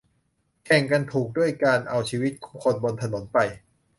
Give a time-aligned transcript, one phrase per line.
[0.65, 2.31] แข่งกันถูกด้วยการเอาชีวิต
[2.63, 3.37] คนบนถนนไป